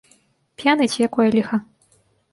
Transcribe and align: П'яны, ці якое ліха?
П'яны, 0.61 0.83
ці 0.93 1.05
якое 1.07 1.29
ліха? 1.39 1.63